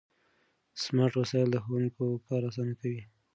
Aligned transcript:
سمارټ 0.83 1.13
وسایل 1.17 1.49
د 1.51 1.57
ښوونکو 1.63 2.03
کار 2.27 2.41
اسانه 2.49 2.73
کوي. 2.81 3.01